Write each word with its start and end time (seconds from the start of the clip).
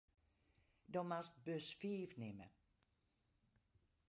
Do 0.93 1.01
moatst 1.09 1.35
bus 1.45 1.67
fiif 1.79 2.11
nimme. 2.19 2.47